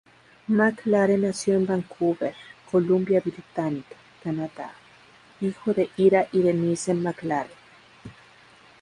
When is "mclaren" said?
0.47-1.21, 6.95-7.51